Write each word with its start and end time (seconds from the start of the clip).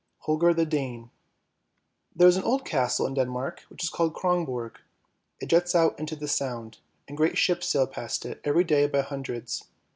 HOLGER 0.21 0.51
THE 0.55 0.65
DANE 0.65 1.11
THERE 2.15 2.27
is 2.29 2.35
an 2.35 2.43
old 2.43 2.65
castle 2.65 3.05
in 3.05 3.13
Denmark 3.13 3.59
which 3.69 3.83
is 3.83 3.89
called 3.91 4.15
Kronborg; 4.15 4.79
it 5.39 5.45
juts 5.45 5.75
out 5.75 5.99
into 5.99 6.15
the 6.15 6.27
Sound, 6.27 6.79
and 7.07 7.15
great 7.15 7.37
ships 7.37 7.67
sail 7.67 7.85
past 7.85 8.25
it 8.25 8.41
every 8.43 8.63
day 8.63 8.87
by 8.87 9.01
hundreds. 9.01 9.63